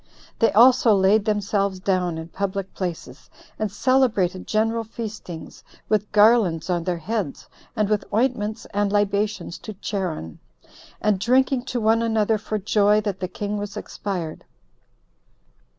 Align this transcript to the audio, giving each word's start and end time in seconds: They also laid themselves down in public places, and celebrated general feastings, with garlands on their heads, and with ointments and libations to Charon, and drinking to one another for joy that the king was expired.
They 0.39 0.51
also 0.53 0.95
laid 0.95 1.25
themselves 1.25 1.79
down 1.79 2.17
in 2.17 2.29
public 2.29 2.73
places, 2.73 3.29
and 3.59 3.71
celebrated 3.71 4.47
general 4.47 4.83
feastings, 4.83 5.63
with 5.89 6.11
garlands 6.11 6.71
on 6.71 6.85
their 6.85 6.97
heads, 6.97 7.47
and 7.75 7.87
with 7.87 8.11
ointments 8.11 8.65
and 8.73 8.91
libations 8.91 9.59
to 9.59 9.73
Charon, 9.75 10.39
and 10.99 11.19
drinking 11.19 11.65
to 11.65 11.79
one 11.79 12.01
another 12.01 12.39
for 12.39 12.57
joy 12.57 12.99
that 13.01 13.19
the 13.19 13.27
king 13.27 13.59
was 13.59 13.77
expired. 13.77 14.43